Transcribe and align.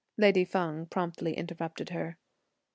Lady 0.17 0.43
Feng 0.43 0.87
promptly 0.87 1.37
interrupted 1.37 1.89
her. 1.91 2.17